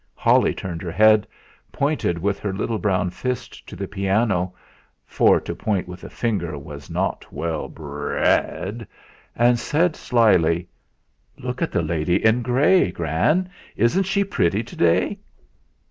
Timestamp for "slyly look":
9.95-11.61